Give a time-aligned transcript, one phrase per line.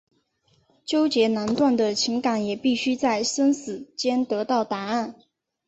[0.83, 5.15] 纠结难断的情感也必须在生死间得到答案。